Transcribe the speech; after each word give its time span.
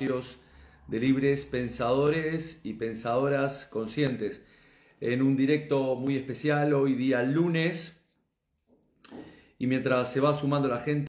de 0.00 1.00
libres 1.00 1.44
pensadores 1.44 2.60
y 2.62 2.74
pensadoras 2.74 3.66
conscientes. 3.66 4.44
En 5.00 5.22
un 5.22 5.36
directo 5.36 5.96
muy 5.96 6.16
especial, 6.16 6.72
hoy 6.72 6.94
día 6.94 7.22
lunes, 7.24 8.00
y 9.58 9.66
mientras 9.66 10.12
se 10.12 10.20
va 10.20 10.34
sumando 10.34 10.68
la 10.68 10.78
gente, 10.78 11.08